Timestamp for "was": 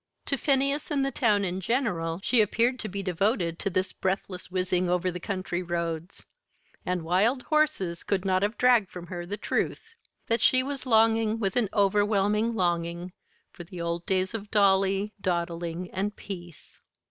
10.63-10.87